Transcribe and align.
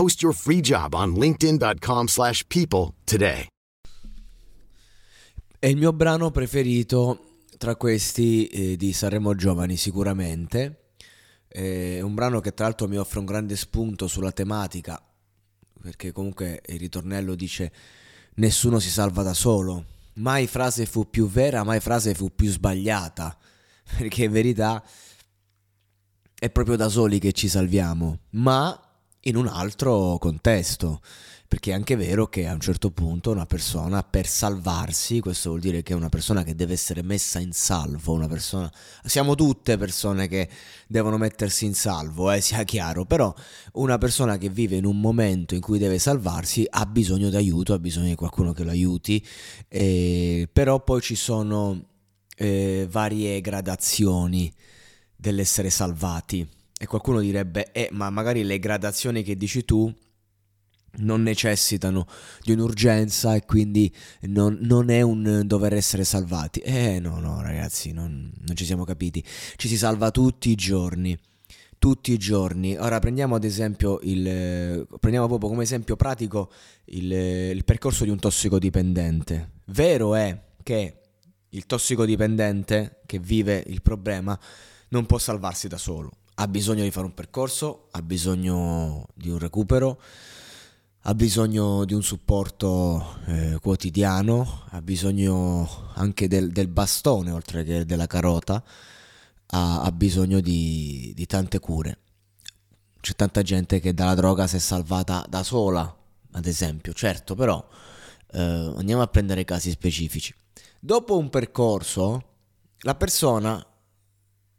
Post 0.00 0.22
your 0.22 0.34
free 0.34 0.62
job 0.62 0.94
on 0.94 1.12
linkedin.com/people 1.12 2.06
slash 2.08 2.42
people 2.46 2.94
today. 3.04 3.44
È 5.58 5.66
il 5.66 5.76
mio 5.76 5.92
brano 5.92 6.30
preferito 6.30 7.42
tra 7.58 7.76
questi 7.76 8.46
eh, 8.46 8.76
di 8.78 8.94
Sanremo 8.94 9.34
Giovani 9.34 9.76
sicuramente. 9.76 10.92
È 11.46 12.00
un 12.00 12.14
brano 12.14 12.40
che 12.40 12.54
tra 12.54 12.64
l'altro 12.64 12.88
mi 12.88 12.96
offre 12.96 13.18
un 13.18 13.26
grande 13.26 13.56
spunto 13.56 14.06
sulla 14.06 14.32
tematica, 14.32 14.98
perché 15.82 16.12
comunque 16.12 16.62
il 16.64 16.78
ritornello 16.78 17.34
dice 17.34 17.70
nessuno 18.36 18.78
si 18.78 18.88
salva 18.88 19.22
da 19.22 19.34
solo. 19.34 19.84
Mai 20.14 20.46
frase 20.46 20.86
fu 20.86 21.10
più 21.10 21.28
vera, 21.28 21.62
mai 21.62 21.80
frase 21.80 22.14
fu 22.14 22.34
più 22.34 22.50
sbagliata, 22.50 23.36
perché 23.98 24.24
in 24.24 24.32
verità 24.32 24.82
è 26.38 26.48
proprio 26.48 26.76
da 26.76 26.88
soli 26.88 27.18
che 27.18 27.32
ci 27.32 27.48
salviamo, 27.48 28.20
ma 28.30 28.84
in 29.22 29.36
un 29.36 29.46
altro 29.46 30.16
contesto, 30.18 31.00
perché 31.50 31.72
è 31.72 31.74
anche 31.74 31.96
vero 31.96 32.28
che 32.28 32.46
a 32.46 32.52
un 32.54 32.60
certo 32.60 32.92
punto 32.92 33.32
una 33.32 33.44
persona 33.44 34.04
per 34.04 34.26
salvarsi, 34.26 35.18
questo 35.18 35.48
vuol 35.48 35.60
dire 35.60 35.82
che 35.82 35.92
è 35.92 35.96
una 35.96 36.08
persona 36.08 36.44
che 36.44 36.54
deve 36.54 36.74
essere 36.74 37.02
messa 37.02 37.40
in 37.40 37.52
salvo, 37.52 38.12
una 38.12 38.28
persona, 38.28 38.72
siamo 39.04 39.34
tutte 39.34 39.76
persone 39.76 40.28
che 40.28 40.48
devono 40.86 41.18
mettersi 41.18 41.64
in 41.64 41.74
salvo, 41.74 42.30
eh, 42.30 42.40
sia 42.40 42.62
chiaro, 42.62 43.04
però 43.04 43.34
una 43.72 43.98
persona 43.98 44.38
che 44.38 44.48
vive 44.48 44.76
in 44.76 44.84
un 44.84 45.00
momento 45.00 45.56
in 45.56 45.60
cui 45.60 45.78
deve 45.78 45.98
salvarsi 45.98 46.64
ha 46.70 46.86
bisogno 46.86 47.30
di 47.30 47.36
aiuto, 47.36 47.74
ha 47.74 47.80
bisogno 47.80 48.08
di 48.08 48.14
qualcuno 48.14 48.52
che 48.52 48.62
lo 48.62 48.70
aiuti, 48.70 49.26
eh, 49.66 50.48
però 50.52 50.84
poi 50.84 51.00
ci 51.00 51.16
sono 51.16 51.84
eh, 52.36 52.86
varie 52.88 53.40
gradazioni 53.40 54.52
dell'essere 55.16 55.68
salvati. 55.68 56.48
E 56.82 56.86
qualcuno 56.86 57.20
direbbe, 57.20 57.72
eh, 57.72 57.90
ma 57.92 58.08
magari 58.08 58.42
le 58.42 58.58
gradazioni 58.58 59.22
che 59.22 59.36
dici 59.36 59.66
tu 59.66 59.94
non 60.92 61.22
necessitano 61.22 62.06
di 62.42 62.52
un'urgenza 62.52 63.34
e 63.34 63.44
quindi 63.44 63.94
non, 64.22 64.56
non, 64.62 64.88
è 64.88 65.02
un 65.02 65.42
dover 65.44 65.74
essere 65.74 66.04
salvati. 66.04 66.60
Eh 66.60 66.98
no, 66.98 67.20
no 67.20 67.42
ragazzi, 67.42 67.92
non, 67.92 68.32
non 68.46 68.56
ci 68.56 68.64
siamo 68.64 68.84
capiti. 68.84 69.22
Ci 69.56 69.68
si 69.68 69.76
salva 69.76 70.10
tutti 70.10 70.48
i 70.48 70.54
giorni 70.54 71.18
tutti 71.80 72.12
i 72.12 72.18
giorni. 72.18 72.76
Ora 72.76 72.98
prendiamo 72.98 73.34
ad 73.34 73.42
esempio 73.44 74.00
il 74.02 74.86
prendiamo 75.00 75.26
proprio 75.26 75.48
come 75.48 75.62
esempio 75.62 75.96
pratico 75.96 76.52
il, 76.86 77.10
il, 77.10 77.64
percorso 77.64 78.04
di 78.04 78.10
un 78.10 78.18
tossicodipendente. 78.18 79.52
Vero 79.66 80.14
è 80.14 80.38
che 80.62 81.00
il 81.48 81.66
tossicodipendente 81.66 83.00
che 83.06 83.18
vive 83.18 83.64
il 83.66 83.80
problema 83.80 84.38
non 84.88 85.06
può 85.06 85.16
salvarsi 85.16 85.68
da 85.68 85.78
solo. 85.78 86.12
Ha 86.40 86.48
bisogno 86.48 86.84
di 86.84 86.90
fare 86.90 87.04
un 87.04 87.12
percorso, 87.12 87.88
ha 87.90 88.00
bisogno 88.00 89.08
di 89.12 89.28
un 89.28 89.38
recupero, 89.38 90.00
ha 91.02 91.14
bisogno 91.14 91.84
di 91.84 91.92
un 91.92 92.02
supporto 92.02 93.18
eh, 93.26 93.58
quotidiano, 93.60 94.62
ha 94.70 94.80
bisogno 94.80 95.90
anche 95.96 96.28
del, 96.28 96.50
del, 96.50 96.68
bastone 96.68 97.30
oltre 97.30 97.62
che 97.62 97.84
della 97.84 98.06
carota, 98.06 98.64
ha, 99.48 99.82
ha 99.82 99.92
bisogno 99.92 100.40
di, 100.40 101.12
di 101.14 101.26
tante 101.26 101.58
cure. 101.58 101.98
C'è 103.02 103.14
tanta 103.14 103.42
gente 103.42 103.78
che 103.78 103.92
dalla 103.92 104.14
droga 104.14 104.46
si 104.46 104.56
è 104.56 104.60
salvata 104.60 105.26
da 105.28 105.42
sola, 105.42 105.94
ad 106.30 106.46
esempio, 106.46 106.94
certo, 106.94 107.34
però 107.34 107.62
eh, 108.32 108.40
andiamo 108.78 109.02
a 109.02 109.08
prendere 109.08 109.44
casi 109.44 109.68
specifici. 109.68 110.34
Dopo 110.78 111.18
un 111.18 111.28
percorso, 111.28 112.24
la 112.78 112.94
persona 112.94 113.62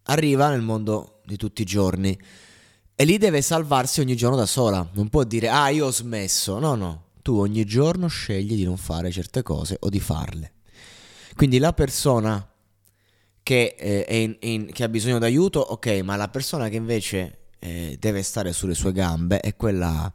arriva 0.04 0.50
nel 0.50 0.62
mondo 0.62 1.21
di 1.32 1.38
tutti 1.38 1.62
i 1.62 1.66
giorni 1.66 2.18
e 2.94 3.06
lì 3.06 3.18
deve 3.18 3.42
salvarsi 3.42 4.00
ogni 4.02 4.16
giorno 4.16 4.36
da 4.36 4.46
sola. 4.46 4.88
Non 4.94 5.10
può 5.10 5.24
dire, 5.24 5.50
ah, 5.50 5.70
io 5.70 5.88
ho 5.88 5.92
smesso. 5.92 6.60
No, 6.60 6.76
no, 6.76 7.06
tu 7.22 7.38
ogni 7.40 7.66
giorno 7.66 8.08
scegli 8.08 8.56
di 8.56 8.64
non 8.64 8.78
fare 8.78 9.10
certe 9.12 9.42
cose 9.42 9.78
o 9.80 9.90
di 9.90 10.00
farle. 10.00 10.54
Quindi 11.36 11.58
la 11.58 11.74
persona 11.74 12.48
che, 13.42 13.76
eh, 13.78 14.22
in, 14.22 14.36
in, 14.42 14.72
che 14.72 14.84
ha 14.84 14.90
bisogno 14.90 15.18
d'aiuto, 15.18 15.60
ok, 15.60 16.02
ma 16.04 16.16
la 16.16 16.28
persona 16.28 16.70
che 16.70 16.76
invece 16.76 17.38
eh, 17.60 17.96
deve 18.00 18.22
stare 18.22 18.54
sulle 18.54 18.76
sue 18.76 18.92
gambe 18.92 19.40
è 19.40 19.56
quella 19.56 20.12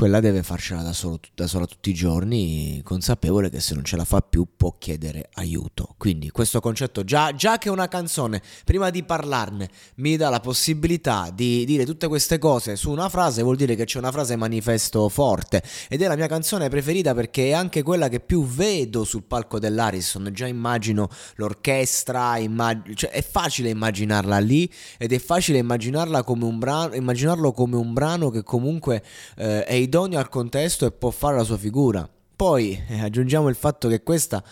quella 0.00 0.20
deve 0.20 0.42
farcela 0.42 0.80
da, 0.80 0.94
solo, 0.94 1.20
da 1.34 1.46
sola 1.46 1.66
tutti 1.66 1.90
i 1.90 1.92
giorni, 1.92 2.80
consapevole 2.82 3.50
che 3.50 3.60
se 3.60 3.74
non 3.74 3.84
ce 3.84 3.96
la 3.96 4.06
fa 4.06 4.22
più 4.22 4.46
può 4.56 4.76
chiedere 4.78 5.28
aiuto. 5.34 5.94
Quindi 5.98 6.30
questo 6.30 6.58
concetto, 6.60 7.04
già, 7.04 7.34
già 7.34 7.58
che 7.58 7.68
una 7.68 7.86
canzone, 7.86 8.40
prima 8.64 8.88
di 8.88 9.02
parlarne, 9.02 9.68
mi 9.96 10.16
dà 10.16 10.30
la 10.30 10.40
possibilità 10.40 11.30
di 11.30 11.66
dire 11.66 11.84
tutte 11.84 12.08
queste 12.08 12.38
cose 12.38 12.76
su 12.76 12.90
una 12.90 13.10
frase, 13.10 13.42
vuol 13.42 13.56
dire 13.56 13.74
che 13.74 13.84
c'è 13.84 13.98
una 13.98 14.10
frase 14.10 14.36
manifesto 14.36 15.06
forte. 15.10 15.62
Ed 15.90 16.00
è 16.00 16.06
la 16.06 16.16
mia 16.16 16.28
canzone 16.28 16.70
preferita 16.70 17.12
perché 17.12 17.48
è 17.48 17.52
anche 17.52 17.82
quella 17.82 18.08
che 18.08 18.20
più 18.20 18.46
vedo 18.46 19.04
sul 19.04 19.24
palco 19.24 19.58
dell'Arison. 19.58 20.30
Già 20.32 20.46
immagino 20.46 21.10
l'orchestra, 21.34 22.38
immag- 22.38 22.94
cioè 22.94 23.10
è 23.10 23.22
facile 23.22 23.68
immaginarla 23.68 24.38
lì 24.38 24.72
ed 24.96 25.12
è 25.12 25.18
facile 25.18 25.58
immaginarla 25.58 26.22
come 26.22 26.46
un 26.46 26.58
brano, 26.58 26.94
immaginarlo 26.94 27.52
come 27.52 27.76
un 27.76 27.92
brano 27.92 28.30
che 28.30 28.42
comunque 28.42 29.04
eh, 29.36 29.64
è 29.64 29.88
idoneo 29.90 30.20
al 30.20 30.28
contesto 30.28 30.86
e 30.86 30.92
può 30.92 31.10
fare 31.10 31.36
la 31.36 31.42
sua 31.42 31.58
figura. 31.58 32.08
Poi 32.36 32.80
eh, 32.88 33.00
aggiungiamo 33.00 33.48
il 33.48 33.56
fatto 33.56 33.88
che 33.88 34.04
questa 34.04 34.42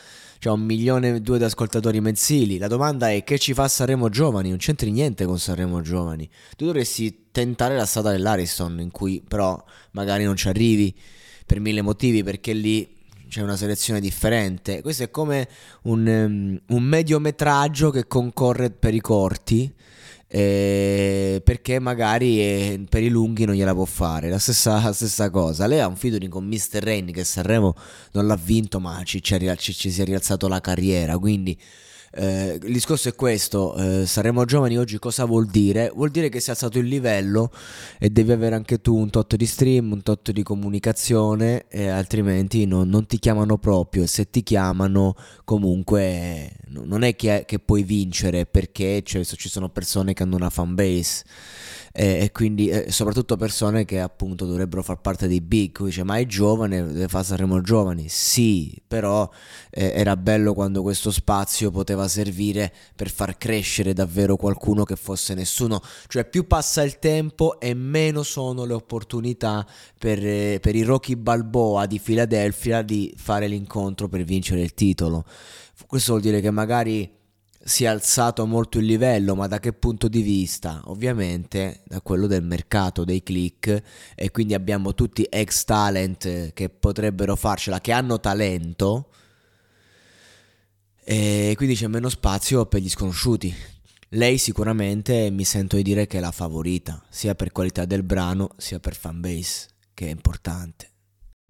c'ha 0.41 0.53
un 0.53 0.61
milione 0.61 1.15
e 1.15 1.21
due 1.21 1.39
di 1.39 1.45
ascoltatori 1.45 2.01
mensili. 2.01 2.59
La 2.59 2.67
domanda 2.67 3.11
è 3.11 3.23
che 3.23 3.39
ci 3.39 3.55
fa 3.55 3.69
Sanremo 3.69 4.09
Giovani? 4.09 4.49
Non 4.49 4.59
c'entri 4.59 4.91
niente 4.91 5.25
con 5.25 5.39
Sanremo 5.39 5.81
Giovani. 5.81 6.29
Tu 6.57 6.67
dovresti 6.67 7.29
tentare 7.31 7.77
la 7.77 7.87
strada 7.87 8.11
dell'Ariston, 8.11 8.81
in 8.81 8.91
cui 8.91 9.23
però 9.27 9.63
magari 9.93 10.25
non 10.25 10.35
ci 10.35 10.49
arrivi 10.49 10.95
per 11.47 11.61
mille 11.61 11.83
motivi, 11.83 12.25
perché 12.25 12.53
lì 12.53 12.97
c'è 13.29 13.41
una 13.41 13.57
selezione 13.57 14.01
differente. 14.01 14.83
Questo 14.83 15.05
è 15.05 15.11
come 15.11 15.49
un, 15.83 16.07
um, 16.07 16.61
un 16.77 16.83
mediometraggio 16.83 17.91
che 17.91 18.09
concorre 18.09 18.71
per 18.71 18.93
i 18.93 19.01
corti 19.01 19.73
eh, 20.29 21.41
perché 21.43 21.79
magari 21.79 22.41
eh, 22.41 22.85
per 22.89 23.03
i 23.03 23.09
lunghi 23.09 23.47
non 23.47 23.55
gliela 23.55 23.75
può 23.75 23.87
fare. 23.87 24.29
La 24.29 24.39
stessa, 24.39 24.83
la 24.83 24.93
stessa 24.93 25.31
cosa. 25.31 25.67
Lei 25.67 25.81
ha 25.81 25.87
un 25.87 25.97
featuring 25.97 26.31
con 26.31 26.47
Mr. 26.47 26.83
Rain 26.83 27.11
che 27.11 27.25
Sanremo 27.25 27.75
non 28.13 28.27
l'ha 28.27 28.37
vinto, 28.37 28.79
ma 28.79 29.03
ci, 29.05 29.23
ci, 29.23 29.39
ci, 29.57 29.75
ci 29.75 29.91
si 29.91 30.03
è 30.03 30.05
rialzato 30.05 30.47
la 30.49 30.61
carriera. 30.61 31.19
Quindi. 31.19 31.59
Eh, 32.13 32.59
il 32.63 32.73
discorso 32.73 33.09
è 33.09 33.15
questo, 33.15 33.75
eh, 33.77 34.07
saremo 34.07 34.45
giovani 34.45 34.79
oggi 34.79 34.99
cosa 34.99 35.25
vuol 35.25 35.47
dire? 35.47 35.91
Vuol 35.95 36.11
dire 36.11 36.29
che 36.29 36.39
è 36.39 36.43
alzato 36.47 36.79
il 36.79 36.87
livello 36.87 37.51
e 37.99 38.09
devi 38.09 38.33
avere 38.33 38.55
anche 38.55 38.81
tu 38.81 38.97
un 38.97 39.11
tot 39.11 39.37
di 39.37 39.47
stream, 39.47 39.93
un 39.93 40.03
tot 40.03 40.31
di 40.31 40.43
comunicazione, 40.43 41.67
e 41.69 41.89
altrimenti 41.89 42.65
non, 42.67 42.89
non 42.89 43.07
ti 43.07 43.19
chiamano 43.19 43.59
proprio 43.59 44.05
e 44.05 44.07
se 44.07 44.31
ti 44.31 44.43
chiamano 44.43 45.15
comunque 45.45 46.53
non 46.69 47.03
è 47.03 47.15
che, 47.17 47.45
che 47.47 47.59
puoi 47.59 47.83
vincere 47.83 48.47
perché 48.47 49.03
cioè, 49.05 49.25
ci 49.25 49.49
sono 49.49 49.69
persone 49.69 50.15
che 50.15 50.23
hanno 50.23 50.37
una 50.37 50.51
fanbase 50.51 51.25
e, 51.93 52.21
e 52.23 52.33
quindi 52.33 52.69
eh, 52.69 52.91
soprattutto 52.91 53.37
persone 53.37 53.85
che 53.85 54.01
appunto 54.01 54.47
dovrebbero 54.47 54.83
far 54.83 55.01
parte 55.01 55.29
dei 55.29 55.41
big, 55.41 55.83
dice 55.85 56.03
ma 56.05 56.19
è 56.19 56.27
giovane, 56.27 56.85
deve 56.85 57.09
fare 57.09 57.25
Sanremo 57.25 57.61
giovani, 57.61 58.09
sì, 58.09 58.81
però 58.87 59.29
eh, 59.71 59.93
era 59.95 60.17
bello 60.17 60.55
quando 60.55 60.83
questo 60.83 61.11
spazio 61.11 61.71
poteva 61.71 62.09
servire 62.09 62.73
per 62.95 63.11
far 63.11 63.37
crescere 63.37 63.93
davvero 63.93 64.37
qualcuno 64.37 64.85
che 64.85 64.97
fosse 64.97 65.35
nessuno, 65.35 65.81
cioè 66.07 66.29
più 66.29 66.47
passa 66.47 66.83
il 66.83 66.99
tempo 66.99 67.61
e 67.61 67.75
meno 67.75 68.23
sono 68.23 68.65
le 68.65 68.75
opportunità 68.75 69.67
per, 69.99 70.25
eh, 70.25 70.59
per 70.61 70.75
i 70.75 70.83
Rocky 70.83 71.17
Balboa 71.17 71.87
di 71.87 71.99
Philadelphia 72.01 72.83
di 72.83 73.13
fare 73.17 73.47
l'incontro 73.49 74.09
per 74.09 74.23
vincere 74.25 74.63
il 74.63 74.75
titolo. 74.75 75.25
Questo 75.87 76.13
vuol 76.13 76.23
dire 76.23 76.41
che 76.41 76.51
magari 76.51 77.18
si 77.69 77.85
è 77.85 77.87
alzato 77.87 78.47
molto 78.47 78.79
il 78.79 78.87
livello, 78.87 79.37
ma 79.37 79.47
da 79.47 79.61
che 79.61 79.75
punto 79.75 80.09
di 80.09 80.23
vista? 80.23 80.81
Ovviamente 80.87 81.83
da 81.87 82.01
quello 82.01 82.27
del 82.27 82.43
mercato, 82.43 83.05
dei 83.05 83.23
click 83.23 83.83
e 84.15 84.31
quindi 84.31 84.55
abbiamo 84.55 84.95
tutti 84.95 85.23
ex 85.29 85.65
talent 85.65 86.55
che 86.55 86.69
potrebbero 86.71 87.37
farcela, 87.37 87.81
che 87.81 87.93
hanno 87.93 88.19
talento 88.21 89.11
e 91.05 91.53
quindi 91.57 91.75
c'è 91.75 91.89
meno 91.89 92.09
spazio 92.09 92.65
per 92.65 92.81
gli 92.81 92.89
sconosciuti. 92.89 93.55
Lei 94.13 94.39
sicuramente 94.39 95.31
mi 95.31 95.45
sento 95.45 95.77
di 95.77 95.83
dire 95.83 96.07
che 96.07 96.17
è 96.17 96.21
la 96.21 96.33
favorita, 96.33 97.05
sia 97.11 97.35
per 97.35 97.53
qualità 97.53 97.85
del 97.85 98.03
brano 98.03 98.55
sia 98.57 98.81
per 98.81 98.97
fanbase, 98.97 99.69
che 99.93 100.07
è 100.07 100.11
importante. 100.11 100.88